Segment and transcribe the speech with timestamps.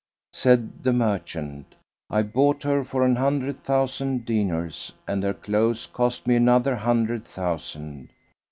[0.33, 1.75] Said the merchant,
[2.09, 7.23] "I bought her for an hundred thousand dinars, and her clothes cost me another hundred
[7.23, 8.09] thousand."